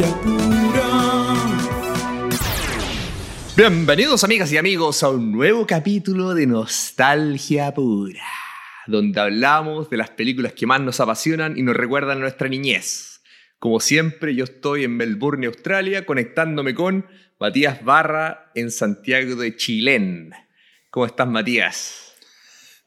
[0.00, 1.34] Pura.
[3.54, 8.24] Bienvenidos amigas y amigos a un nuevo capítulo de Nostalgia Pura,
[8.86, 13.20] donde hablamos de las películas que más nos apasionan y nos recuerdan a nuestra niñez.
[13.58, 17.06] Como siempre, yo estoy en Melbourne, Australia, conectándome con
[17.38, 20.32] Matías Barra en Santiago de Chilén.
[20.88, 22.14] ¿Cómo estás, Matías?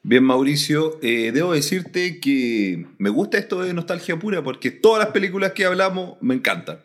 [0.02, 5.12] Bien, Mauricio, eh, debo decirte que me gusta esto de nostalgia pura porque todas las
[5.12, 6.80] películas que hablamos me encantan.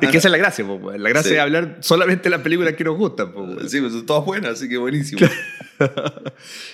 [0.00, 1.34] Es que esa es la gracia, po, la gracia Sí.
[1.34, 3.32] es hablar solamente de las películas que nos gustan.
[3.32, 3.48] po.
[3.68, 5.26] Sí, pues son todas buenas, así que buenísimo.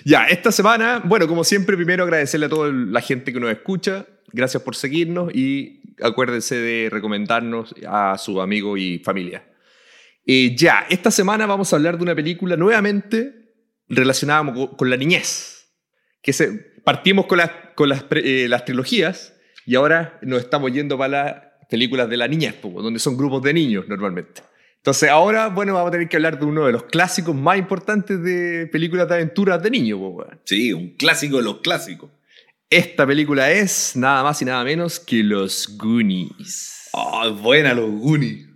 [0.04, 4.06] Ya, esta semana, bueno, como siempre, primero agradecerle a toda la gente que nos escucha.
[4.32, 9.44] Gracias por seguirnos y acuérdense de recomendarnos a su amigo y familia.
[10.26, 13.54] Eh, ya, esta semana vamos a hablar de una película nuevamente
[13.88, 15.70] relacionada con, con la niñez.
[16.22, 16.52] Que se,
[16.84, 21.42] partimos con, las, con las, eh, las trilogías y ahora nos estamos yendo para las
[21.68, 24.42] películas de la niñez, donde son grupos de niños normalmente.
[24.76, 28.22] Entonces ahora, bueno, vamos a tener que hablar de uno de los clásicos más importantes
[28.22, 30.00] de películas de aventuras de niños.
[30.44, 32.10] Sí, un clásico de los clásicos.
[32.70, 36.90] Esta película es nada más y nada menos que Los Goonies.
[36.92, 38.46] Ah, buena los Goonies.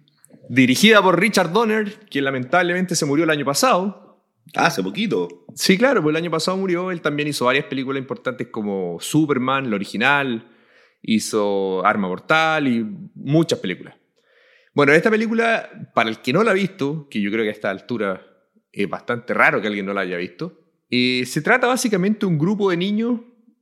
[0.48, 4.22] Dirigida por Richard Donner, quien lamentablemente se murió el año pasado.
[4.54, 5.46] Ah, hace poquito.
[5.54, 6.90] Sí, claro, pues el año pasado murió.
[6.90, 10.46] Él también hizo varias películas importantes como Superman, la original,
[11.02, 13.94] hizo Arma Mortal y muchas películas.
[14.74, 17.52] Bueno, esta película, para el que no la ha visto, que yo creo que a
[17.52, 18.22] esta altura
[18.72, 20.58] es bastante raro que alguien no la haya visto,
[20.88, 23.20] eh, se trata básicamente de un grupo de niños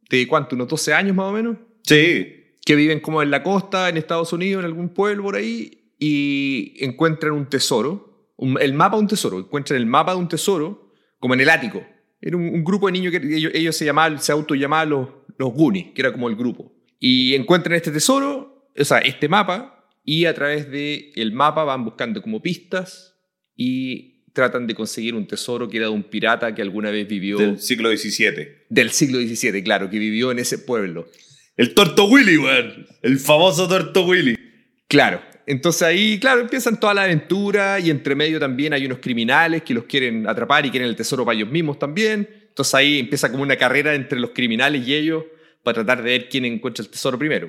[0.08, 2.36] de cuánto, unos 12 años más o menos, Sí.
[2.64, 6.74] que viven como en la costa, en Estados Unidos, en algún pueblo por ahí, y
[6.84, 10.92] encuentran un tesoro, un- el mapa de un tesoro, encuentran el mapa de un tesoro
[11.18, 11.82] como en el ático.
[12.20, 15.52] Era un, un grupo de niños que ellos, ellos se llamaban, se autollamaban los, los
[15.52, 16.72] Goonies, que era como el grupo.
[17.00, 21.84] Y encuentran este tesoro, o sea, este mapa, y a través del el mapa van
[21.84, 23.16] buscando como pistas
[23.56, 27.38] y tratan de conseguir un tesoro que era de un pirata que alguna vez vivió
[27.38, 28.48] Del siglo XVII.
[28.68, 31.08] del siglo XVII, claro, que vivió en ese pueblo.
[31.56, 32.86] El Torto Willy, weón.
[33.02, 34.36] El famoso Torto Willy.
[34.88, 35.20] Claro.
[35.46, 39.74] Entonces ahí, claro, empiezan toda la aventura y entre medio también hay unos criminales que
[39.74, 42.28] los quieren atrapar y quieren el tesoro para ellos mismos también.
[42.48, 45.24] Entonces ahí empieza como una carrera entre los criminales y ellos
[45.62, 47.48] para tratar de ver quién encuentra el tesoro primero.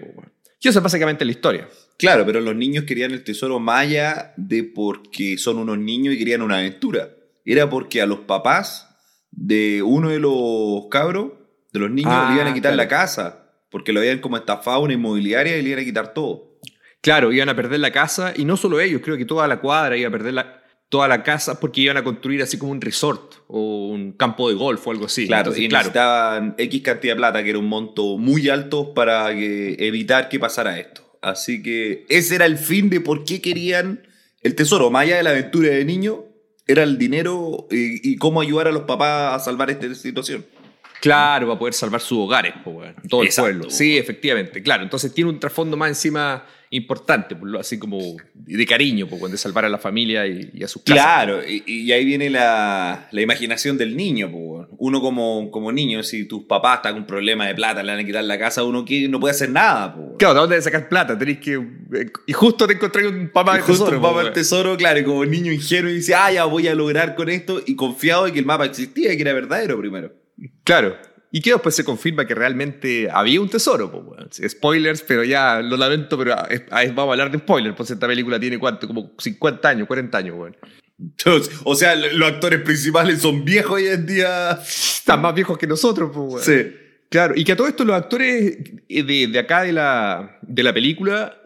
[0.60, 1.68] Y eso es básicamente la historia.
[1.98, 6.42] Claro, pero los niños querían el tesoro maya de porque son unos niños y querían
[6.42, 7.10] una aventura.
[7.46, 8.88] Era porque a los papás
[9.32, 11.32] de uno de los cabros,
[11.74, 12.78] de los niños, Ah, le iban a quitar claro.
[12.84, 13.38] la casa.
[13.70, 16.60] Porque lo habían como estafado una inmobiliaria y le iban a quitar todo.
[17.02, 19.98] Claro, iban a perder la casa y no solo ellos, creo que toda la cuadra
[19.98, 20.61] iba a perder la,
[20.92, 24.56] toda la casa porque iban a construir así como un resort o un campo de
[24.56, 25.26] golf o algo así.
[25.26, 29.34] Claro, Entonces, y necesitaban X cantidad de plata, que era un monto muy alto para
[29.34, 31.18] que- evitar que pasara esto.
[31.22, 34.06] Así que ese era el fin de por qué querían
[34.42, 34.92] el tesoro.
[34.92, 36.26] Más allá de la aventura de niño,
[36.68, 40.46] era el dinero eh, y, cómo ayudar a los papás a salvar esta situación.
[41.02, 42.54] Claro, para poder salvar sus hogares,
[43.10, 43.70] todo el pueblo.
[43.70, 44.84] Sí, efectivamente, claro.
[44.84, 48.00] Entonces tiene un trasfondo más encima importante, así como
[48.34, 51.04] de cariño, weón, de salvar a la familia y, y a sus casas.
[51.04, 54.30] Claro, y, y ahí viene la, la imaginación del niño.
[54.78, 58.00] Uno como, como niño, si tus papás están con un problema de plata, le van
[58.02, 59.98] a quitar la casa, uno que no puede hacer nada.
[60.18, 61.18] Claro, ¿de dónde sacar plata?
[61.18, 61.56] Tenéis que.
[61.56, 63.98] eh, Y justo te encontré un papá Y de justo tesoro.
[63.98, 66.70] un po, mapa del tesoro, claro, y como niño ingenuo y dice, ah, ya voy
[66.70, 69.78] a lograr con esto, y confiado de que el mapa existía y que era verdadero
[69.78, 70.14] primero.
[70.64, 70.98] Claro.
[71.34, 74.28] Y que después se confirma que realmente había un tesoro, weón.
[74.32, 77.90] Sí, Spoilers, pero ya lo lamento, pero es- ah, vamos a hablar de spoilers, pues
[77.92, 80.58] esta película tiene cuánto, como 50 años, 40 años, weón.
[81.00, 84.52] Entonces, o sea, los actores principales son viejos hoy en día.
[84.62, 86.44] Están más viejos que nosotros, pues, weón.
[86.44, 86.76] Sí.
[87.10, 88.58] Claro, y que a todo esto los actores
[88.88, 91.38] de, de acá de la, de la película,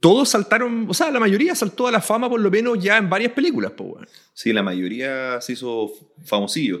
[0.00, 3.08] todos saltaron, o sea, la mayoría saltó a la fama por lo menos ya en
[3.10, 4.08] varias películas, pues, weón.
[4.32, 5.90] Sí, la mayoría se hizo
[6.24, 6.80] famosillo.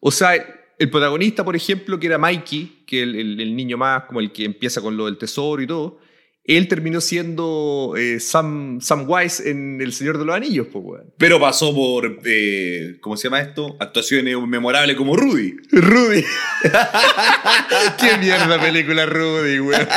[0.00, 0.34] O sea,
[0.78, 4.30] el protagonista, por ejemplo, que era Mikey, que el, el- el niño más como el
[4.32, 5.98] que empieza con lo del tesoro y todo,
[6.44, 11.12] él terminó siendo eh, Sam, Sam Wise en El Señor de los Anillos, pues, weón.
[11.18, 13.76] Pero pasó por, eh, ¿cómo se llama esto?
[13.80, 15.56] Actuaciones memorables como Rudy.
[15.72, 16.22] Rudy.
[18.00, 19.88] Qué mierda película Rudy, weón.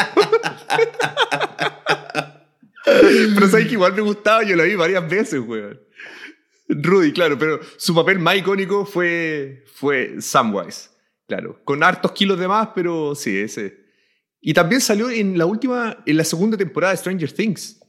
[3.35, 5.79] pero sabes que igual me gustaba, yo la vi varias veces, weón.
[6.69, 10.91] Rudy, claro, pero su papel más icónico fue, fue Samwise,
[11.27, 11.59] claro.
[11.63, 13.77] Con hartos kilos de más, pero sí, ese.
[14.39, 17.79] Y también salió en la última, en la segunda temporada de Stranger Things.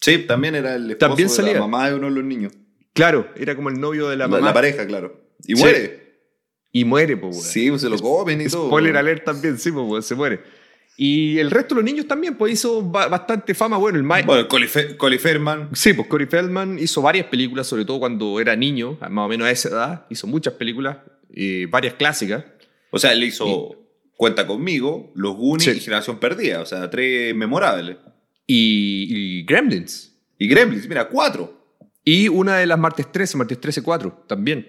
[0.00, 1.52] Sí, también era el esposo También de salía.
[1.54, 2.52] la mamá de uno de los niños.
[2.92, 4.46] Claro, era como el novio de la mamá.
[4.46, 5.20] la pareja, claro.
[5.46, 5.62] Y Sí.
[5.62, 6.02] muere.
[6.72, 7.42] Y muere, pues.
[7.42, 8.66] Sí, se lo comen y todo.
[8.68, 10.40] Spoiler alert también, sí, pues, se muere.
[11.04, 13.76] Y el resto de los niños también, pues hizo ba- bastante fama.
[13.76, 14.22] Bueno, el Mike.
[14.24, 15.70] Bueno, Colin, Fe- Colin Fairman.
[15.72, 19.48] Sí, pues Corey Feldman hizo varias películas, sobre todo cuando era niño, más o menos
[19.48, 20.06] a esa edad.
[20.10, 20.98] Hizo muchas películas,
[21.34, 22.44] eh, varias clásicas.
[22.92, 23.76] O sea, él hizo
[24.16, 25.78] Cuenta conmigo, Los Goonies Sí.
[25.78, 26.60] y Generación Perdida.
[26.60, 27.96] O sea, tres memorables.
[28.46, 30.16] Y, y Gremlins.
[30.38, 31.58] Y Gremlins, mira, cuatro.
[32.04, 34.68] Y una de las martes 13, martes 13 4 también.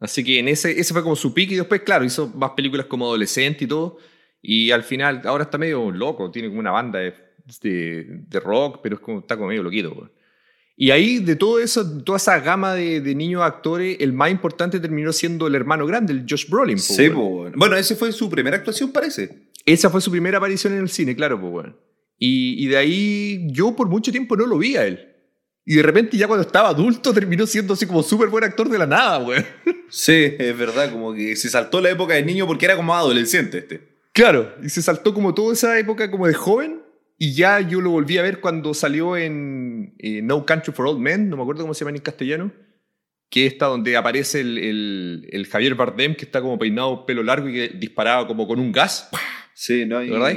[0.00, 2.86] Así que en ese, ese fue como su pique y después, claro, hizo más películas
[2.86, 3.98] como adolescente y todo.
[4.42, 7.14] Y al final, ahora está medio loco, tiene como una banda de,
[7.62, 10.10] de, de rock, pero es como, está como medio loquito.
[10.76, 14.78] Y ahí, de todo eso, toda esa gama de, de niños actores, el más importante
[14.78, 16.76] terminó siendo el hermano grande, el Josh Brolin.
[16.76, 17.76] po, Sí, po, bueno.
[17.76, 19.48] Esa fue su primera actuación, parece.
[19.64, 21.40] Esa fue su primera aparición en el cine, claro.
[22.18, 25.12] Y, y de ahí yo por mucho tiempo no lo vi a él.
[25.64, 28.78] Y de repente ya cuando estaba adulto terminó siendo así como súper buen actor de
[28.78, 29.44] la nada, weón.
[29.88, 33.58] Sí, es verdad, como que se saltó la época de niño porque era como adolescente
[33.58, 33.95] este.
[34.16, 36.80] Claro, y se saltó como toda esa época como de joven.
[37.18, 40.98] Y ya yo lo volví a ver cuando salió en eh, No Country for Old
[41.00, 42.52] Men, no me acuerdo cómo se llama en castellano,
[43.30, 47.48] que está donde aparece el, el- el Javier Bardem, que está como peinado, pelo largo
[47.48, 49.08] y que disparaba como con un gas.
[49.54, 50.02] Sí, ¿no?
[50.02, 50.32] Y, ¿Verdad?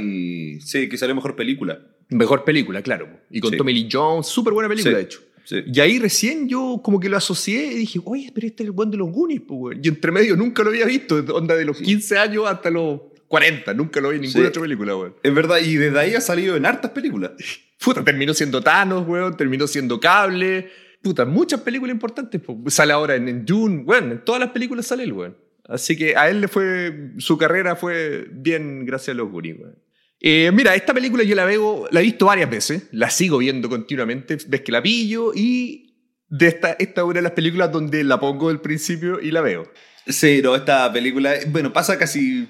[0.66, 1.82] sí, que salió mejor película.
[2.10, 3.10] Mejor película, claro.
[3.30, 3.58] Y con Sí.
[3.58, 4.96] Tommy Lee Jones, súper buena película, Sí.
[4.98, 5.20] de hecho.
[5.44, 5.58] Sí.
[5.74, 8.72] Y ahí recién yo como que lo asocié y dije, oye, pero este es el
[8.72, 9.78] buen de los Goonies, pues.
[9.84, 13.74] Y entre medio nunca lo había visto, onda de los 15 años hasta los 40,
[13.74, 14.50] nunca lo vi en ninguna Sí.
[14.50, 15.16] otra película, weón.
[15.24, 17.32] Es verdad, y desde ahí ha salido en hartas películas.
[17.84, 20.70] Puta, terminó siendo Thanos, weón, terminó siendo Cable.
[21.02, 22.42] Puta, muchas películas importantes.
[22.42, 22.62] po.
[22.68, 25.38] Sale ahora en, en Dune, weón, en todas las películas sale el weón.
[25.66, 29.76] Así que a él le fue, su carrera fue bien gracias a los Goonies, weón.
[30.20, 33.70] Eh, mira, esta película yo la veo, la he visto varias veces, la sigo viendo
[33.70, 35.96] continuamente, ves que la pillo y
[36.28, 39.40] de esta, esta es una de las películas donde la pongo del principio y la
[39.40, 39.72] veo.
[40.06, 42.50] Sí, no, esta película, bueno, pasa casi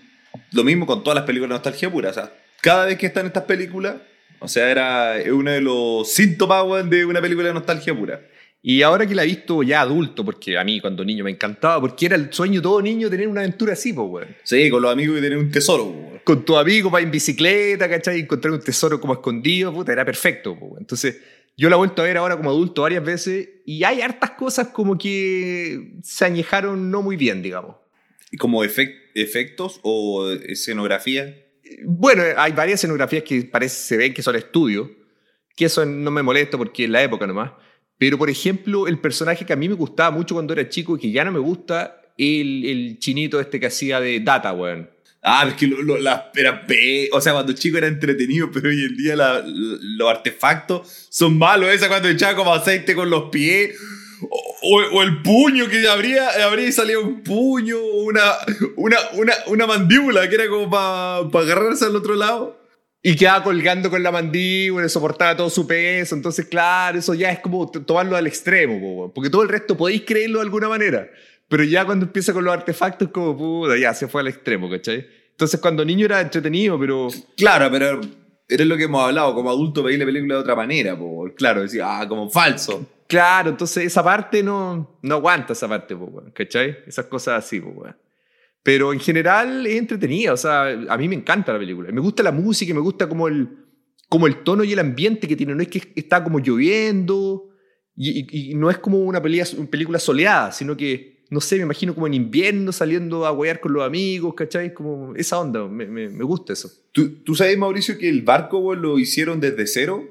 [0.52, 2.10] lo mismo con todas las películas de nostalgia pura.
[2.10, 3.96] O sea, cada vez que están estas películas,
[4.40, 8.22] o sea, era uno de los síntomas de una película de nostalgia pura.
[8.62, 11.80] Y ahora que la he visto ya adulto, porque a mí cuando niño me encantaba,
[11.80, 14.36] porque era el sueño de todo niño tener una aventura así, pues, weón.
[14.44, 15.86] Sí, con los amigos y tener un tesoro.
[15.86, 16.22] weón.
[16.26, 18.20] con tu amigo va en bicicleta, ¿cachai?
[18.20, 20.60] Encontrar un tesoro como escondido, puta, era perfecto.
[20.60, 20.82] po, weón.
[20.82, 21.22] Entonces,
[21.56, 24.70] yo la he vuelto a ver ahora como adulto varias veces y hay hartas cosas
[24.70, 27.76] como que se añejaron no muy bien, digamos.
[28.32, 31.36] Y como efec- efectos o escenografía.
[31.86, 34.90] Bueno, hay varias escenografías que parece, se ven que son estudios,
[35.56, 37.52] que eso no me molesta porque es la época nomás.
[37.98, 41.00] Pero, por ejemplo, el personaje que a mí me gustaba mucho cuando era chico y
[41.02, 44.90] que ya no me gusta, el, el chinito este que hacía de Data, weón.
[45.22, 48.70] Ah, es que lo, lo- la- era pe- O sea, cuando chico era entretenido, pero
[48.70, 51.70] hoy en día la- los artefactos son malos.
[51.72, 53.78] Esa cuando echaba como aceite con los pies.
[54.22, 57.78] O, el puño que abría, abría y salía un puño.
[57.80, 58.22] Una,
[58.76, 62.60] una, una, una mandíbula que era como para agarrarse al otro lado.
[63.02, 66.16] Y quedaba colgando con la mandíbula, soportaba todo su peso.
[66.16, 70.40] Entonces, claro, eso ya es como tomarlo al extremo, porque todo el resto podéis creerlo
[70.40, 71.10] de alguna manera.
[71.48, 75.08] Pero ya cuando empieza con los artefactos, como puta, ya se fue al extremo, ¿cachai?
[75.32, 77.08] Entonces, cuando niño era entretenido, pero
[77.38, 78.02] Claro, pero
[78.50, 79.34] era lo que hemos hablado.
[79.34, 80.98] Como adulto veía la película de otra manera.
[80.98, 81.26] po.
[81.38, 82.86] Claro, decía, ah, como falso.
[83.10, 85.98] Claro, entonces esa parte no, no aguanta esa parte,
[86.34, 86.78] ¿cachai?
[86.88, 87.96] Esas cosas así, weón.
[88.64, 91.92] Pero en general es entretenida, o sea, a mí me encanta la película.
[91.92, 93.48] Me gusta la música, me gusta como el,
[94.10, 95.56] como el tono y el ambiente que tiene.
[95.56, 97.50] No es que está como lloviendo
[97.96, 102.14] y, no es como una película soleada, sino que, no sé, me imagino como en
[102.14, 104.74] invierno saliendo a huear con los amigos, ¿cachai?
[104.74, 106.70] Como esa onda, me, me- me gusta eso.
[106.92, 110.04] ¿Tú, tú sabes, Mauricio, que el barco lo hicieron desde cero?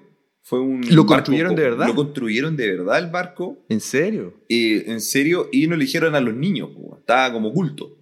[0.49, 1.87] Fue un ¿Lo barco construyeron de verdad?
[1.89, 3.59] Lo construyeron de verdad el barco.
[3.69, 4.33] ¿En serio?
[4.49, 7.95] eh, en serio y no eligieron a los niños, po, estaba como oculto.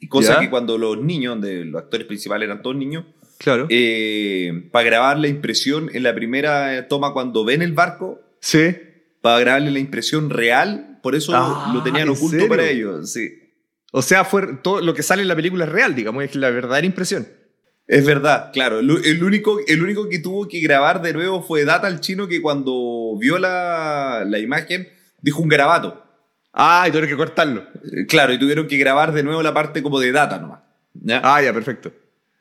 [0.00, 0.40] Y cosa ¿Ya?
[0.40, 3.04] que cuando los niños, donde los actores principales eran todos niños,
[3.38, 3.66] Claro.
[3.70, 8.74] eh, para grabar la impresión en la primera toma cuando ven el barco, sí.
[9.20, 12.48] para grabarle la impresión real, por eso Ah, lo tenían ¿en oculto serio?
[12.48, 13.12] para ellos.
[13.12, 13.28] Sí.
[13.92, 16.50] O sea, fue todo lo que sale en la película es real, digamos, es la
[16.50, 17.28] verdadera impresión.
[17.88, 18.80] Es verdad, claro.
[18.80, 22.26] El, el único, el único que tuvo que grabar de nuevo fue Data, el chino,
[22.26, 24.88] que cuando vio la, la imagen
[25.22, 26.02] dijo un garabato.
[26.52, 27.62] Ah, y tuvieron que cortarlo.
[27.92, 30.60] Eh, Claro, y tuvieron que grabar de nuevo la parte como de Data nomás.
[30.94, 31.20] ¿ya?
[31.22, 31.92] Ah, ya, perfecto.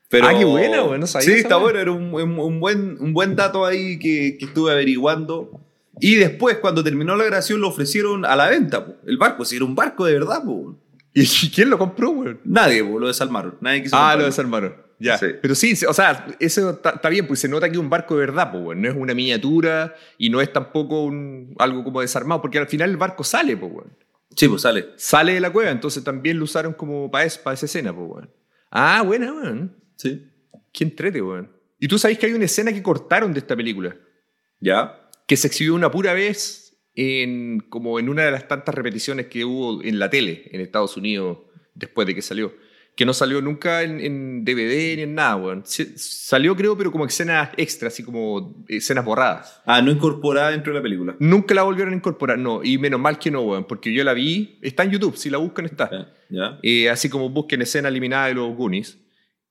[0.09, 2.97] Pero, Ah, qué buena, güey, no sabía Sí, está bueno, era un, un- un buen,
[2.99, 5.59] un buen dato ahí que, que estuve averiguando.
[5.99, 8.95] Y después, cuando terminó la grabación, lo ofrecieron a la venta, po.
[9.05, 10.75] el barco, si era un barco de verdad, po.
[11.13, 12.37] ¿Y quién lo compró, güey?
[12.45, 13.07] Nadie, po, lo.
[13.61, 14.19] Nadie quiso Ah, comprarlo.
[14.21, 14.84] lo desarmaron.
[14.99, 15.17] Ya.
[15.17, 15.27] Sí.
[15.41, 18.21] Pero sí, o sea, eso está bien, pues se nota que es un barco de
[18.21, 18.77] verdad, pues.
[18.77, 22.89] No es una miniatura y no es tampoco un, algo como desarmado, porque al final
[22.89, 23.71] el barco sale, pues.
[24.35, 24.89] Sí, pues sale.
[24.97, 28.25] Sale de la cueva, entonces también lo usaron como para esa escena, pues, güey.
[28.71, 29.69] Ah, buena, güey.
[29.95, 30.27] Sí.
[30.71, 31.51] Qué entrete, weón.
[31.79, 33.95] Y tú sabes que hay una escena que cortaron de esta película,
[34.59, 35.01] ¿Ya?
[35.27, 39.43] que se exhibió una pura vez en, como en una de las tantas repeticiones que
[39.45, 41.39] hubo en la tele en Estados Unidos
[41.73, 42.53] después de que salió.
[42.95, 45.63] Que no salió nunca en, en DVD ni en nada, weón.
[45.65, 49.61] Salió, creo, pero como escenas extras, así como escenas borradas.
[49.65, 51.15] Ah, no incorporada dentro de la película.
[51.19, 52.63] Nunca la volvieron a incorporar, no.
[52.63, 54.59] Y menos mal que no, weón, porque yo la vi.
[54.61, 56.13] Está en YouTube, si la buscan está.
[56.29, 56.57] ¿Ya?
[56.63, 58.97] Eh, así como busquen escena eliminada de los Goonies.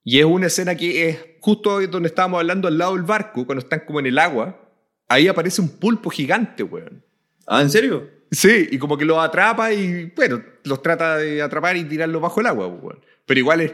[0.04, 3.62] Y es una escena que es justo donde estábamos hablando al lado del barco, cuando
[3.62, 4.60] están como en el agua.
[5.08, 7.04] Ahí aparece un pulpo gigante, weón.
[7.46, 8.13] Ah, ¿en serio?
[8.34, 12.40] Sí, y como que los atrapa y, bueno, los trata de atrapar y tirarlos bajo
[12.40, 13.00] el agua, weón.
[13.26, 13.72] Pero igual es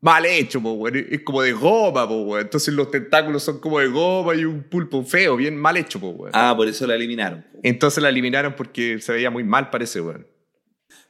[0.00, 1.06] mal hecho, po, weón.
[1.10, 2.42] Es como de goma, po, weón.
[2.42, 6.10] Entonces los tentáculos son como de goma y un pulpo feo, bien mal hecho, po,
[6.10, 6.30] weón.
[6.34, 7.44] Ah, por eso la eliminaron.
[7.62, 10.26] Entonces la eliminaron porque se veía muy mal, parece, weón.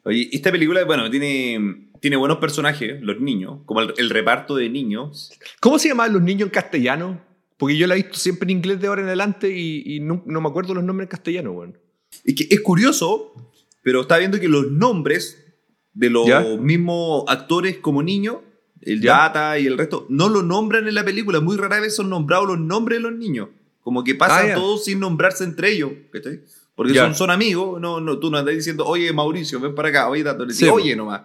[0.02, 4.68] Oye, esta película, bueno, tiene, tiene buenos personajes, los niños, como el, el reparto de
[4.70, 5.30] niños.
[5.61, 7.20] ¿Cómo se llamaban los niños en castellano?
[7.59, 10.23] Porque yo la he visto siempre en inglés de ahora en adelante y, y no,
[10.25, 11.78] no me acuerdo los nombres en castellano, weón.
[12.25, 13.33] Es que es curioso,
[13.83, 15.43] pero está viendo que los nombres
[15.95, 16.40] de los ¿Ya?
[16.43, 18.37] mismos actores como niños,
[18.83, 19.17] el ¿Ya?
[19.17, 21.40] Data y el resto, no lo nombran en la película.
[21.40, 23.49] Muy rara vez son nombrados los nombres de los niños.
[23.83, 25.90] Como que pasan Ah, todos sin nombrarse entre ellos.
[26.12, 26.40] ¿cachai?
[26.75, 27.81] Porque son, son amigos.
[27.81, 30.09] No, no, tú no andas diciendo, oye, Mauricio, ven para acá.
[30.09, 31.23] Oye, Tato, le Sí, oye nomás.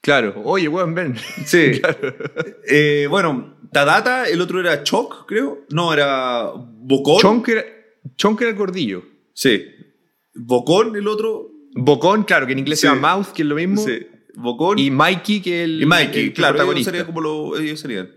[0.00, 1.16] Claro, oye, weón, ven.
[1.44, 1.80] Sí.
[2.68, 5.64] Eh, bueno, Tadata, el otro era Choc, creo.
[5.70, 7.20] No, era Bocón.
[7.20, 7.64] Chonk era,
[8.16, 9.02] Chonk era el gordillo.
[9.32, 9.64] Sí.
[10.36, 11.50] Bocón, el otro.
[11.74, 12.86] Bocón, claro, que en inglés Sí.
[12.86, 13.84] se llama Mouth, que es lo mismo.
[13.84, 14.06] Sí.
[14.34, 14.78] Bocón.
[14.78, 16.90] Y Mikey, que es el, Y Mikey, el claro, ellos protagonista.
[16.90, 18.10] serían como lo- ellos serían.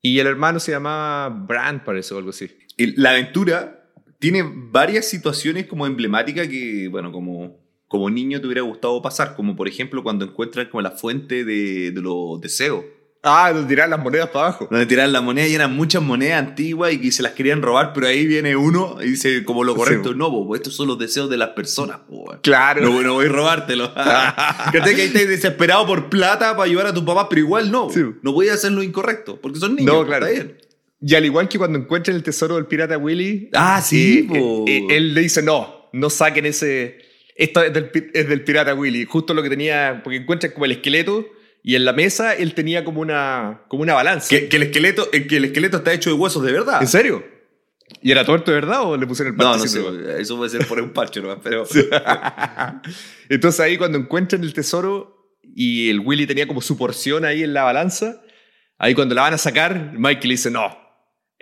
[0.00, 2.50] Y el hermano se llamaba Brand, parece, o algo así.
[2.76, 3.88] Y la aventura
[4.18, 9.54] tiene varias situaciones como emblemáticas que, bueno, como, como niño te hubiera gustado pasar, como
[9.54, 12.84] por ejemplo cuando encuentran como la fuente de, de los deseos,
[13.24, 14.66] Ah, nos tirar las monedas para abajo.
[14.68, 17.92] donde tiraban las monedas y eran muchas monedas antiguas y que se las querían robar,
[17.92, 20.14] pero ahí viene uno y dice como lo correcto, Sí.
[20.18, 22.34] no, bo, estos son los deseos de las personas, bo.
[22.42, 22.82] Claro.
[22.82, 23.92] No, no voy a robártelo.
[24.72, 27.90] Fíjate que ahí estás desesperado por plata para ayudar a tu papá, pero igual no.
[27.90, 28.00] Sí.
[28.22, 29.94] No voy a hacer lo incorrecto, porque son niños.
[29.94, 30.26] No, claro.
[30.26, 30.58] está bien.
[31.00, 34.86] Y al igual que cuando encuentran el tesoro del pirata Willy, Ah, sí, eh, eh,
[34.90, 36.98] eh, él le dice, no, no saquen ese...
[37.36, 39.04] Esto es del, es del pirata Willy.
[39.04, 41.24] Justo lo que tenía, porque encuentran como el esqueleto
[41.62, 44.28] y en la mesa él tenía como una, como una balanza.
[44.28, 46.82] Que, que el esqueleto, eh, que el esqueleto está hecho de huesos de verdad.
[46.82, 47.24] ¿En serio?
[48.00, 49.80] ¿Y era tuerto de verdad o le pusieron el No, no sé,
[50.18, 51.64] eso puede ser por un parche nomás, pero...
[53.28, 57.52] Entonces ahí cuando encuentran el tesoro y el Willy tenía como su porción ahí en
[57.52, 58.22] la balanza,
[58.78, 60.76] ahí cuando la van a sacar, Mike le dice, no,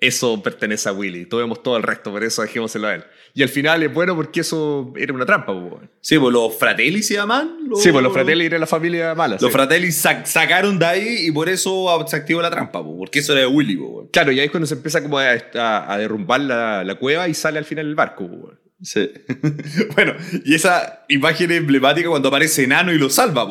[0.01, 3.05] eso pertenece a Willy, tomemos todo el resto, por eso dejémoselo a él.
[3.35, 5.53] Y al final es bueno porque eso era una trampa.
[6.01, 7.59] Sí, pues los Fratelli se llaman.
[7.69, 9.35] Los, Sí, pues los Fratelli eran la familia mala.
[9.41, 9.51] Los sí.
[9.53, 13.33] Fratelli sac- sacaron de ahí y por eso se activó la trampa, po, porque eso
[13.33, 13.79] era de Willy.
[14.13, 17.29] Claro, y ahí es cuando se empieza como a, a- a derrumbar la, la cueva
[17.29, 18.29] y sale al final el barco.
[18.83, 19.11] Sí.
[19.95, 20.15] bueno,
[20.45, 23.47] y esa imagen emblemática cuando aparece Enano y lo salva.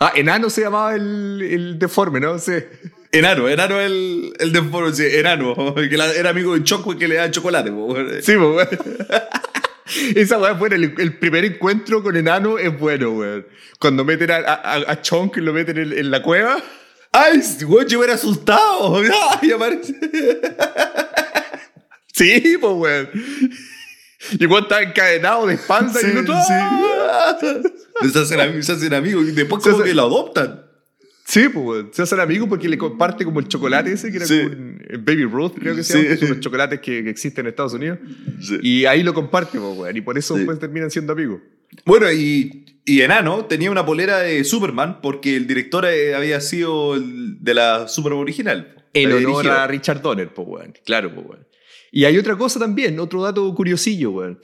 [0.00, 2.38] Ah, Enano se llamaba el, el deforme, ¿no?
[2.38, 2.52] Sí.
[3.12, 6.96] Enano, Enano el, el de foro, sí, Enano, que la- era amigo de Choco y
[6.96, 7.94] que le da chocolate, po.
[8.22, 8.68] Sí, pues.
[10.16, 10.76] Esa weá es buena.
[10.76, 13.46] El, el primer encuentro con enano es bueno, weón.
[13.78, 16.56] Cuando meten a, a, a Chonk y lo meten en, en la cueva.
[17.12, 19.02] ¡Ay, weón, yo me hubiera asustado!
[19.42, 19.94] ¡Ay, aparece!
[22.14, 23.10] Sí, pues, weón.
[24.30, 26.34] Y cuando está encadenado de espalda y el otro.
[26.38, 27.36] ¡ah!
[28.10, 30.64] Se hacen, am- se hacen amigos y después Se como hace- que lo adoptan.
[31.24, 31.86] Sí, pues.
[31.92, 34.40] Se hacen amigos porque le comparte como el chocolate ese, que era Sí.
[34.42, 35.98] como un- el Baby Ruth, creo que se Sí.
[36.02, 36.10] llama.
[36.14, 37.98] que Son los chocolates que, que existen en Estados Unidos.
[38.40, 38.58] Sí.
[38.62, 39.96] Y ahí lo comparte, pues, weón.
[39.96, 41.40] Y por eso terminan siendo amigos.
[41.86, 46.96] Bueno, y, y Enano tenía una polera de Superman porque el director eh, había sido
[46.96, 48.74] el de la Superman original.
[48.92, 50.74] En honor a Richard Donner, pues, weón.
[50.84, 51.46] Claro, pues, weón.
[51.92, 54.38] Y hay otra cosa también, otro dato curiosillo, weón.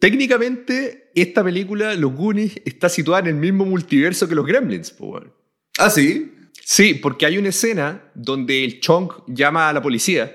[0.00, 5.10] Técnicamente, esta película, Los Goonies, está situada en el mismo multiverso que los Gremlins, pues,
[5.10, 5.32] weón.
[5.78, 6.32] Ah, sí.
[6.64, 10.34] Sí, porque hay una escena donde el Chonk llama a la policía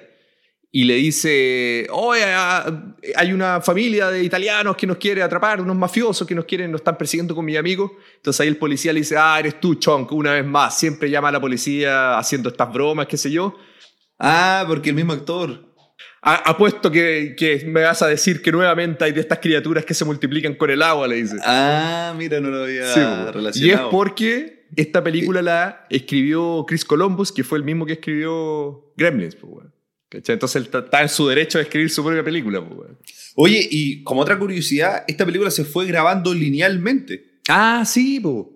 [0.72, 5.76] y le dice, oye, ah, hay una familia de italianos que nos quiere atrapar, unos
[5.76, 7.98] mafiosos que nos quieren, nos están persiguiendo con mi amigo.
[8.16, 11.30] Entonces ahí el policía le dice, ah, eres tú, Chonk, una vez más, siempre llama
[11.30, 13.56] a la policía haciendo estas bromas, qué sé yo.
[14.18, 15.72] Ah, porque el mismo actor.
[16.24, 19.94] A- apuesto que, que me vas a decir que nuevamente hay de estas criaturas que
[19.94, 21.36] se multiplican con el agua, le dice.
[21.46, 23.06] Ah, mira, no lo había Sí, po.
[23.06, 23.90] y es relacionado.
[23.92, 29.38] porque esta película la escribió Chris Columbus, que fue el mismo que escribió Gremlins.
[29.42, 29.74] weón.
[30.10, 30.34] ¿Cachai?
[30.34, 32.60] Entonces él está- en su derecho de escribir su propia película.
[32.60, 32.98] weón.
[33.36, 37.40] Oye, y como otra curiosidad, esta película se fue grabando linealmente.
[37.50, 38.52] Ah, sí, po.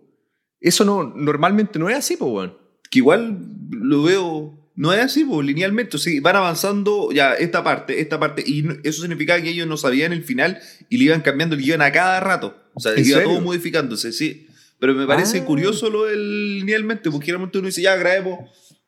[0.59, 2.57] Eso no, normalmente no es así, po, weón.
[2.89, 3.37] Que igual
[3.71, 5.97] lo veo no es así, pues, linealmente.
[5.97, 8.43] Sí, van avanzando ya esta parte, esta parte.
[8.45, 10.59] Y eso significaba que ellos no sabían el final
[10.89, 12.55] y le iban cambiando el guion a cada rato.
[12.75, 13.29] O sea, ¿En iba serio?
[13.33, 14.46] todo modificándose, sí.
[14.79, 15.45] Pero me parece Ah.
[15.45, 18.39] curioso lo del linealmente, porque generalmente uno dice, ya grabemos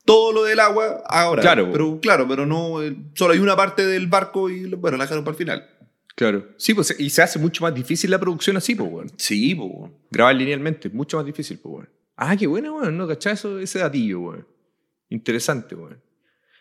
[0.06, 1.42] todo lo del agua ahora.
[1.42, 1.70] Claro.
[1.72, 5.24] Pero claro, pero no, eh, solo hay una parte del barco y bueno, la dejaron
[5.24, 5.70] para el final.
[6.16, 6.48] Claro.
[6.58, 9.12] Sí, pues, y se hace mucho más difícil la producción así, pues, weón.
[9.18, 9.92] Sí, pues.
[10.12, 11.90] Grabar linealmente, mucho más difícil, pues, weón.
[12.18, 12.98] Ah, qué bueno, weón.
[12.98, 13.34] No, ¿cachai?
[13.34, 14.48] Eso, ese datillo, weón.
[15.10, 16.02] Interesante, weón.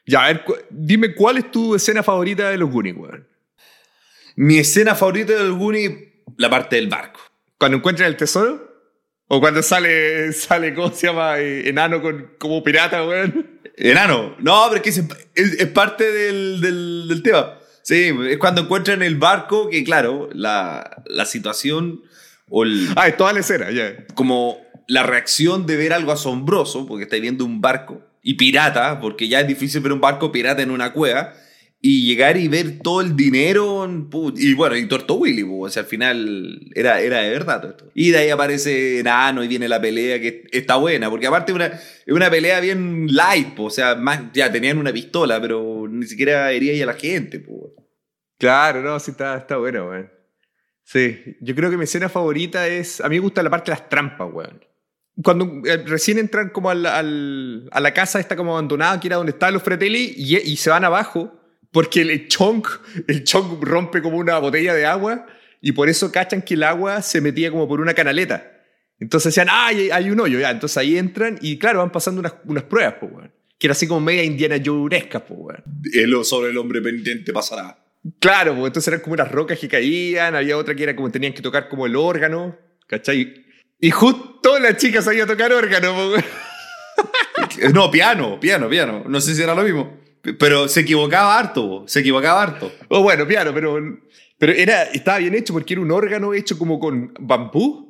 [0.07, 3.27] Ya, a ver, cu- dime cuál es tu escena favorita de los Goonies, weón.
[4.37, 7.21] Mi escena favorita del Goonie, la parte del barco.
[7.59, 8.68] ¿Cuando encuentran el tesoro?
[9.29, 11.39] ¿O cuando sale, sale ¿cómo se llama?
[11.39, 13.61] Eh, enano con, como pirata, weón.
[13.77, 14.35] Enano.
[14.41, 14.99] No, pero es que es,
[15.35, 17.55] es- es parte del, del, del tema.
[17.83, 22.03] Sí, es cuando encuentran el barco que, claro, la, la situación
[22.51, 23.95] o el, Ah, es toda la escena, ya.
[24.15, 24.59] como
[24.89, 29.41] la reacción de ver algo asombroso, porque estáis viendo un barco y pirata, porque ya
[29.41, 31.35] es difícil ver un barco pirata en una cueva,
[31.81, 33.89] y llegar y ver todo el dinero,
[34.37, 37.91] y bueno, y Torto Willy, o sea, al final era, era de verdad todo esto.
[37.95, 42.13] Y de ahí aparece Nano y viene la pelea que está buena, porque aparte es
[42.13, 46.73] una, pelea bien light, o sea, más, ya tenían una pistola, pero ni siquiera hería
[46.73, 47.45] ahí a la gente.
[48.39, 50.11] Claro, no, sí, está, está bueno, weón.
[50.83, 53.01] Sí, yo creo que mi escena favorita es.
[53.03, 54.65] A mí me gusta la parte de las trampas, weón.
[55.23, 59.33] Cuando eh, recién entran como al, a la casa, está como abandonada, que era donde
[59.33, 61.38] estaban los Fratelli, y, y se van abajo,
[61.79, 62.67] porque el chonk,
[63.07, 65.27] el chonk rompe como una botella de agua,
[65.61, 68.65] y por eso cachan que el agua se metía como por una canaleta.
[68.99, 70.51] Entonces decían, ah, hay, hay un hoyo, ya.
[70.51, 73.33] Entonces ahí entran, y claro, van pasando unas, unas pruebas, pues, weón.
[73.57, 75.63] Que era así como media indiana Jonesca, pues, weón.
[75.95, 77.79] El, sobre el hombre pendiente pasará.
[78.19, 81.33] Claro, pues entonces eran como unas rocas que caían, había otra que era como tenían
[81.33, 82.59] que tocar como el órgano,
[82.89, 83.47] ¿cachai?
[83.79, 87.73] Y justo la chica sabía tocar órgano, pues, weón.
[87.73, 89.05] No, piano, piano, piano.
[89.07, 90.08] No sé si era lo mismo.
[90.35, 91.85] Pero se equivocaba harto, po.
[91.89, 92.73] se equivocaba harto.
[92.89, 93.79] O bueno, piano, pero,
[94.39, 97.89] pero era, estaba bien hecho porque era un órgano hecho como con bambú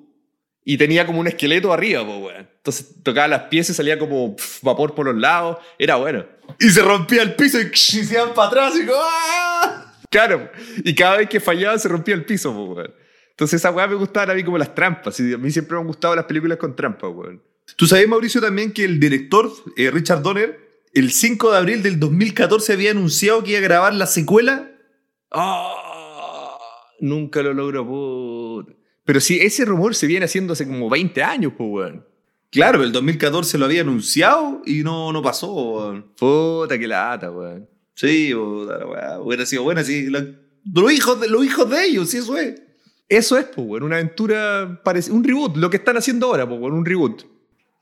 [0.64, 2.48] y tenía como un esqueleto arriba, weón.
[2.56, 6.26] Entonces tocaba las piezas y salía como vapor por los lados, era bueno.
[6.60, 9.94] Y se rompía el piso y se iban para atrás y como, ¡ah!
[10.10, 10.50] Claro,
[10.84, 12.92] y cada vez que fallaba se rompía el piso, weón.
[13.30, 15.80] Entonces esa weá me gustaban a mí como las trampas, y a mí siempre me
[15.80, 17.42] han gustado las películas con trampas, weón.
[17.76, 21.98] ¿Tú sabes, Mauricio, también que el director, eh, Richard Donner, el 5 de abril del
[22.00, 24.70] 2014 había anunciado que iba a grabar la secuela?
[25.30, 26.58] Ah,
[27.00, 28.72] nunca lo logró, puta.
[29.04, 32.06] Pero sí, ese rumor se viene haciendo hace como 20 años, pues, weón.
[32.50, 35.52] Claro, el 2014 lo había anunciado y no, no pasó.
[35.52, 36.12] weón.
[36.18, 37.68] Puta, qué lata, weón.
[37.94, 39.82] Sí, puta weá, hubiera sido buena.
[39.84, 42.60] Sí, los, hijos de, los hijos de ellos, sí, eso es.
[43.08, 46.60] Eso es, pues, weón, una aventura, parec- un reboot, lo que están haciendo ahora, pues,
[46.60, 47.22] weón, un reboot.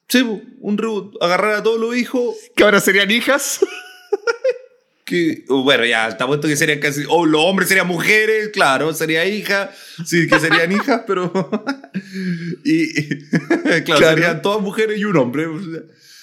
[0.09, 0.23] Sí,
[0.61, 1.17] un reboot.
[1.23, 3.61] Agarrar a todos los hijos Que ahora serían hijas.
[5.05, 8.93] que, oh, bueno, ya está puesto que serían casi, o los hombres serían mujeres, claro,
[8.93, 9.71] sería hija,
[10.05, 11.33] sí, que serían hijas, pero,
[12.65, 12.93] y,
[13.85, 14.09] claro, Claro.
[14.09, 15.47] serían todas mujeres y un hombre.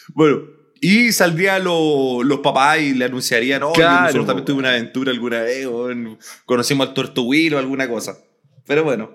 [0.10, 0.42] Bueno,
[0.82, 5.12] y saldrían lo- los papás y le anunciarían, oh, Claro, nosotros también tuvimos una aventura
[5.12, 5.88] alguna vez, o
[6.46, 8.18] conocimos al Tortuguilo o alguna cosa.
[8.68, 9.12] Pero bueno,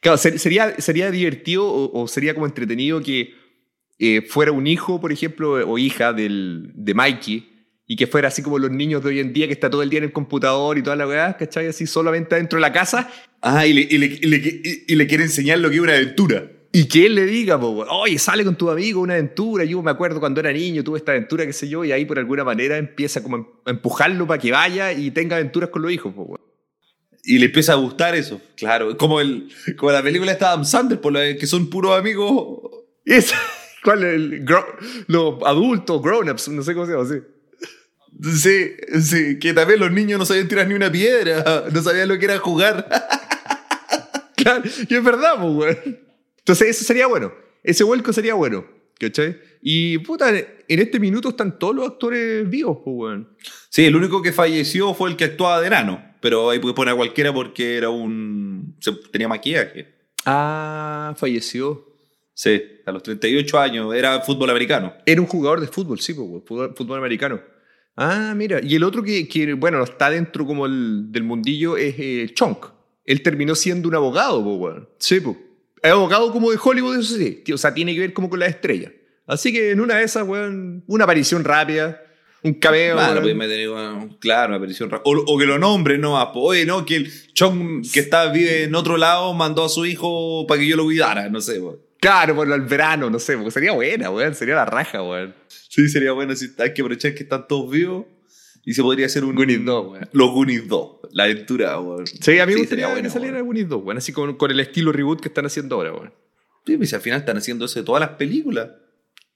[0.00, 3.34] Claro, ser- sería, sería divertido o, o sería como entretenido que
[4.00, 7.46] eh, fuera un hijo, por ejemplo, o hija del, de Mikey,
[7.86, 9.90] y que fuera así como los niños de hoy en día, que está todo el
[9.90, 11.66] día en el computador y toda la weá, ¿cachai?
[11.66, 13.10] Así solamente dentro de la casa,
[13.42, 15.94] ah, y le, y le- y le- y- le quiere enseñar lo que es una
[15.94, 16.50] aventura.
[16.72, 19.90] y que él le diga, po, oye, sale con tu amigo una aventura, yo me
[19.90, 22.78] acuerdo cuando era niño, tuve esta aventura, qué sé yo, y ahí por alguna manera
[22.78, 26.38] empieza como a empujarlo para que vaya y tenga aventuras con los hijos, po.
[27.24, 28.96] Y le empieza a gustar eso, claro.
[28.96, 32.60] Como, el, como la película de Adam Sandler, por la que son puros amigos.
[33.04, 33.36] Esa-
[33.82, 34.44] ¿Cuál es el
[35.06, 37.20] los adultos, grown-ups, no sé cómo se llama, sí.
[38.22, 42.18] Sí, sí, que también los niños no sabían tirar ni una piedra, no sabían lo
[42.18, 42.88] que era jugar.
[44.36, 45.98] Claro, y es verdad, pues, weón.
[46.38, 47.30] Entonces, eso sería bueno.
[47.62, 48.64] Ese vuelco sería bueno,
[48.98, 49.38] ¿cachai?
[49.60, 53.36] Y, puta, en este minuto están todos los actores vivos, pues, weón.
[53.68, 56.94] Sí, el único que falleció fue el que actuaba de enano, pero ahí puedes poner
[56.94, 58.78] a cualquiera porque era un...
[59.12, 59.94] tenía maquillaje.
[60.24, 61.89] Ah, falleció.
[62.42, 64.94] Sí, a los 38 años, era fútbol americano.
[65.04, 67.38] Era un jugador de fútbol, sí, pues, fútbol, fútbol americano.
[67.96, 68.60] Ah, mira.
[68.62, 72.64] Y el otro que, que, bueno, está dentro como el, del mundillo es eh, Chonk.
[73.04, 74.88] Él terminó siendo un abogado, pues, weón.
[74.98, 75.36] Sí, pues.
[75.82, 77.44] Es abogado como de Hollywood, eso sí.
[77.52, 78.92] O sea, tiene que ver como con las estrellas.
[79.26, 82.02] Así que en una de esas, weón, una aparición rápida,
[82.42, 82.96] un cameo.
[82.96, 86.64] Claro, pues bueno, claro, una aparición o, o que lo nombren, no, ah, pues, oye,
[86.64, 90.58] no, que el Chong que está, vive en otro lado mandó a su hijo para
[90.58, 91.60] que yo lo cuidara, no sé.
[91.60, 91.89] pues.
[92.00, 94.34] Claro, por el verano, no sé, porque sería buena, weón.
[94.34, 95.34] Sería la raja, weón.
[95.48, 98.06] Sí, sería bueno si hay que aprovechar que están todos vivos.
[98.64, 99.34] Y se podría hacer un.
[99.34, 100.08] Goonies 2, weón.
[100.12, 100.98] Los Goonies 2.
[101.12, 102.06] La aventura, weón.
[102.06, 103.40] Sí, a mí me Sí, gustaría sería que bueno, saliera.
[103.40, 103.98] Goonies 2, weón.
[103.98, 106.14] Así con, con el estilo reboot que están haciendo ahora, weón.
[106.66, 108.70] Sí, pues al final están haciendo eso de todas las películas.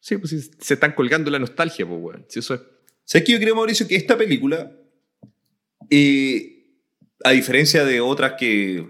[0.01, 2.27] Sí, pues sí, se están colgando la nostalgia, pues, weón.
[2.29, 2.61] Si eso es.
[3.05, 3.87] ¿Sabes qué yo creo, Mauricio?
[3.87, 4.73] Que esta película,
[5.91, 6.67] eh,
[7.23, 8.87] a diferencia de otras que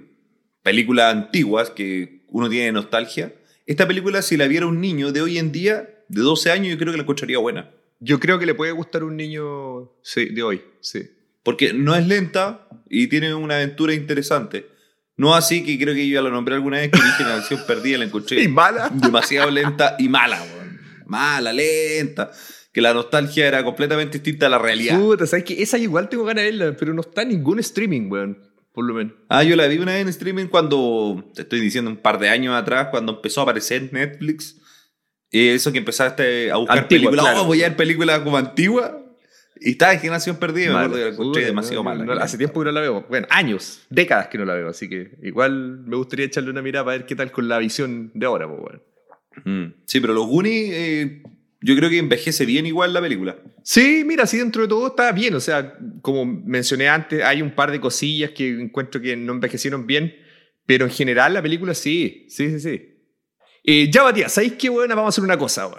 [0.63, 3.33] películas antiguas que uno tiene nostalgia,
[3.67, 6.79] esta película, si la viera un niño de hoy en día, de 12 años, yo
[6.79, 7.71] creo que la encontraría buena.
[8.01, 11.11] Yo creo que le puede gustar a un niño sí, de hoy, sí.
[11.43, 14.67] Porque no es lenta y tiene una aventura interesante.
[15.17, 17.99] No así que creo que yo ya lo nombré alguna vez que dije Generación Perdida,
[17.99, 18.91] la encontré Y mala.
[18.93, 20.81] demasiado lenta y mala, weón.
[21.07, 22.31] Mala, lenta.
[22.73, 24.99] Que la nostalgia era completamente distinta a la realidad.
[24.99, 25.63] Puta, ¿sabes qué?
[25.63, 28.39] Esa igual tengo ganas de verla, pero no está en ningún streaming, weón.
[28.75, 29.15] Por lo menos.
[29.29, 32.29] Ah, yo la vi una vez en streaming cuando, te estoy diciendo un par de
[32.29, 34.61] años atrás, cuando empezó a aparecer Netflix.
[35.31, 37.25] Eh, eso que empezaste a buscar Antigua, películas.
[37.25, 37.43] claro.
[37.43, 39.01] Oh, voy a ver películas como antigua.
[39.61, 40.73] Y estaba en Generación Perdida.
[40.73, 42.05] Me acuerdo que la encontré demasiado no, mala.
[42.05, 43.07] no, hace tiempo que no la veo.
[43.09, 44.69] Bueno, años, décadas que no la veo.
[44.69, 48.11] Así que igual me gustaría echarle una mirada para ver qué tal con la visión
[48.13, 48.83] de ahora, pues, weón.
[49.45, 49.75] Mm.
[49.87, 51.23] Sí, pero los Goonies, eh,
[51.65, 53.39] yo creo que envejece bien igual la película.
[53.63, 55.35] Sí, mira, sí, dentro de todo está bien.
[55.35, 59.87] O sea, como mencioné antes, hay un par de cosillas que encuentro que no envejecieron
[59.87, 60.15] bien,
[60.67, 62.95] pero en general la película sí, sí, sí, sí.
[63.65, 64.91] Eh, ya, Matías, ¿sabéis qué, weón?
[64.91, 65.71] Vamos a hacer una cosa.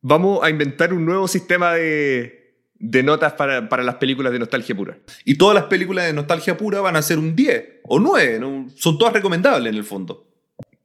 [0.00, 4.74] Vamos a inventar un nuevo sistema de, de notas para, para las películas de nostalgia
[4.74, 4.98] pura.
[5.26, 8.38] Y todas las películas de nostalgia pura van a ser un 10 o 9.
[8.40, 8.66] ¿no?
[8.74, 10.27] Son todas recomendables en el fondo.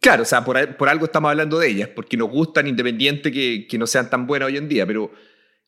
[0.04, 3.78] Claro, o sea, por, algo estamos hablando de ellas, porque nos gustan independiente que, que
[3.78, 5.12] no sean tan buenas hoy en día, pero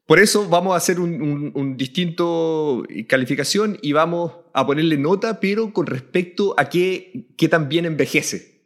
[0.05, 5.87] por eso vamos a hacer un, distinto calificación y vamos a ponerle nota, pero con
[5.87, 8.65] respecto a qué, qué tan bien envejece.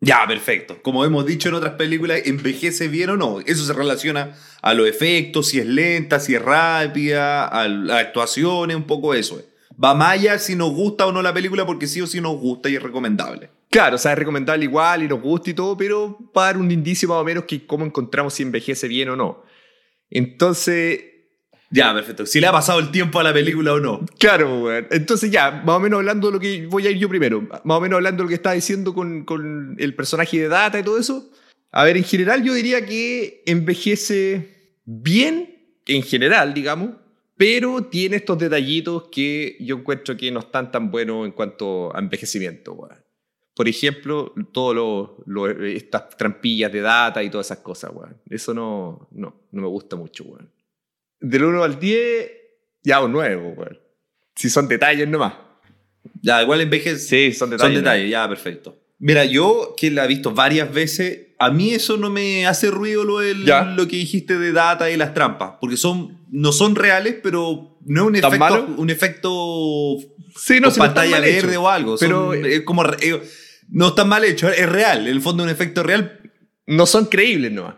[0.00, 0.80] Ya, perfecto.
[0.80, 3.40] Como hemos dicho en otras películas, envejece bien o no.
[3.40, 8.78] Eso se relaciona a los efectos, si es lenta, si es rápida, a las actuaciones,
[8.78, 9.42] un poco eso.
[9.72, 12.38] Va más allá si nos gusta o no la película, porque sí o sí nos
[12.38, 13.50] gusta y es recomendable.
[13.72, 16.70] Claro, o sea, es recomendable igual y nos gusta y todo, pero para dar un
[16.70, 19.44] indicio más o menos que cómo encontramos si envejece bien o no.
[20.10, 21.00] Entonces,
[21.70, 22.26] Ya, perfecto.
[22.26, 24.04] Si le ha pasado el tiempo a la película o no.
[24.18, 24.86] Claro, weón.
[24.90, 27.78] Entonces ya, más o menos hablando de lo que voy a ir yo primero, más
[27.78, 30.82] o menos hablando de lo que estaba diciendo con, con el personaje de Data y
[30.82, 31.30] todo eso.
[31.70, 36.90] A ver, en general yo diría que envejece bien, en general, digamos,
[37.38, 42.00] pero tiene estos detallitos que yo encuentro que no están tan buenos en cuanto a
[42.00, 43.01] envejecimiento, weón.
[43.54, 45.10] Por ejemplo, todas
[45.64, 48.16] estas trampillas de data y todas esas cosas, weón.
[48.30, 50.50] Eso no, no, no me gusta mucho, weón.
[51.20, 52.30] Del 1 al 10,
[52.82, 53.78] ya un 9, weón.
[54.34, 55.34] Si son detalles nomás.
[56.22, 56.98] Ya, igual envejece.
[57.30, 57.74] Sí, son detalles.
[57.76, 58.78] Son detalles, ya, perfecto.
[58.98, 63.04] Mira, yo que la he visto varias veces, a mí eso no me hace ruido
[63.04, 67.16] lo, del- lo que dijiste de data y las trampas, porque son, no son reales,
[67.22, 68.74] pero no es un ¿Tan efecto, malo?
[68.78, 69.96] un efecto
[70.36, 71.56] Sí, con si no pantalla mal verde hechos.
[71.56, 71.96] o algo.
[71.98, 73.22] Pero son- eh, es como, eh,
[73.68, 75.06] no está mal hecho, es real.
[75.06, 76.20] En el fondo es un efecto real.
[76.66, 77.76] no son creíbles nomás.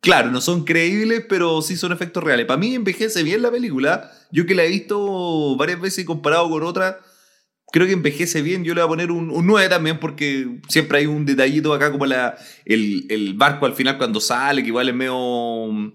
[0.00, 2.46] Claro, no son creíbles, pero sí son efectos reales.
[2.46, 4.10] Para mí envejece bien la película.
[4.32, 6.98] Yo que la he visto varias veces y comparado con otra,
[7.70, 8.64] creo que envejece bien.
[8.64, 11.92] Yo le voy a poner un, un 9 también porque siempre hay un detallito acá
[11.92, 15.94] como la, el, el barco al final cuando sale, que igual es medio...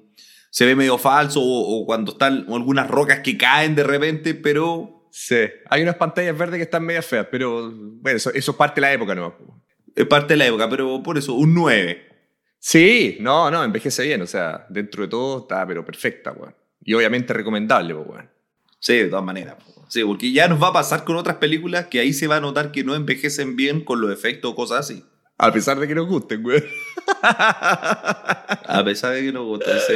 [0.51, 4.96] se ve medio falso o, o cuando están algunas rocas que caen de repente, pero
[5.19, 5.35] Sí.
[5.71, 8.87] Hay unas pantallas verdes que están medias feas, pero bueno, eso, eso es parte de
[8.87, 9.33] la época nomás.
[9.95, 10.69] es parte de la época.
[10.69, 12.07] Pero por eso, un 9.
[12.59, 14.21] Sí, no, no, envejece bien.
[14.21, 16.55] O sea, dentro de todo está, pero perfecta, weón.
[16.83, 18.29] Y obviamente recomendable, weón.
[18.79, 19.55] Sí, de todas maneras.
[19.55, 19.87] po.
[19.89, 22.41] Sí, porque ya nos va a pasar con otras películas que ahí se va a
[22.41, 25.03] notar que no envejecen bien con los efectos o cosas así.
[25.39, 26.63] A pesar de que nos gusten, weón.
[27.23, 29.79] A pesar de que nos gusta.
[29.79, 29.93] Sí,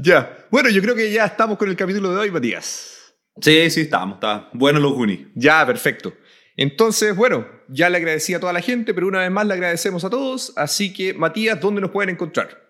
[0.02, 0.36] ya.
[0.50, 2.94] Bueno, yo creo que ya estamos con el capítulo de hoy, Matías.
[3.40, 4.16] Sí, sí estamos.
[4.16, 5.28] Está bueno los Goonies.
[5.34, 6.12] Ya, perfecto.
[6.56, 10.04] Entonces, bueno, ya le agradecí a toda la gente, pero una vez más le agradecemos
[10.04, 10.52] a todos.
[10.56, 12.62] Así que, Matías, ¿dónde nos pueden encontrar?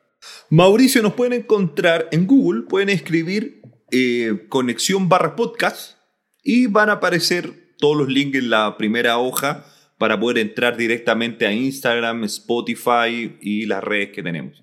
[0.49, 5.99] Mauricio nos pueden encontrar en Google, pueden escribir eh, conexión barra podcast
[6.43, 9.67] y van a aparecer todos los links en la primera hoja
[9.99, 14.63] para poder entrar directamente a Instagram, Spotify y las redes que tenemos.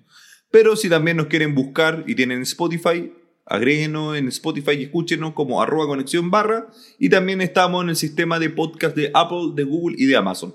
[0.50, 3.12] Pero si también nos quieren buscar y tienen Spotify,
[3.46, 8.38] agréguenos en Spotify y escúchenos como arroba conexión barra y también estamos en el sistema
[8.38, 10.54] de podcast de Apple, de Google y de Amazon.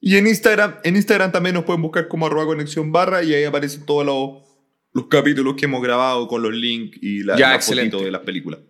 [0.00, 3.44] Y en Instagram, en Instagram también nos pueden buscar como arroba conexión barra y ahí
[3.44, 4.48] aparecen todos los,
[4.92, 8.60] los capítulos que hemos grabado con los links y la, Ya, de las películas.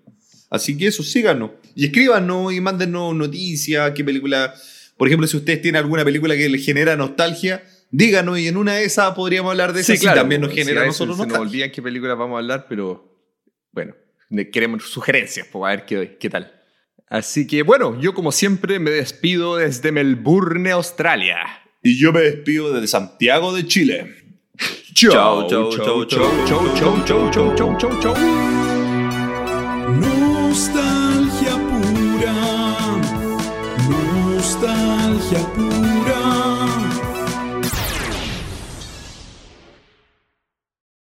[0.50, 1.52] Así que eso, síganos.
[1.74, 4.54] Y escríbanos y mándenos noticias, qué película...
[4.98, 8.74] Por ejemplo, si ustedes tienen alguna película que les genera nostalgia, díganos y en una
[8.74, 9.82] de esas podríamos hablar de.
[9.82, 10.20] Sí, claro.
[10.20, 11.50] también nos genera a nosotros Se nos nostalgia.
[11.50, 13.11] olvidan qué películas vamos a hablar, pero
[13.72, 13.94] bueno,
[14.52, 16.60] queremos sugerencias, pues a ver qué, qué tal.
[17.08, 21.38] Así que bueno, yo como siempre me despido desde Melbourne, Australia.
[21.82, 24.14] Y yo me despido desde Santiago de Chile.
[24.94, 28.14] Chau, chau, chau, chau, chau, chau, chau, chau, chau, chau, chau.
[30.00, 32.32] Nostalgia pura,
[33.88, 35.91] nostalgia pura.